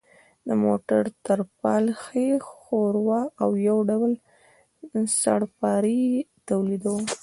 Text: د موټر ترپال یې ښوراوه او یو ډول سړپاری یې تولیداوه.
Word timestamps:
د 0.47 0.49
موټر 0.63 1.03
ترپال 1.25 1.85
یې 2.23 2.31
ښوراوه 2.49 3.21
او 3.41 3.49
یو 3.67 3.77
ډول 3.89 4.11
سړپاری 5.21 5.99
یې 6.13 6.21
تولیداوه. 6.47 7.05